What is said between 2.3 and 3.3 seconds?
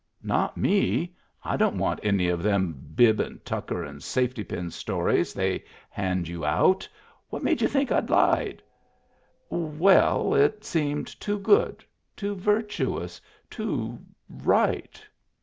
them bib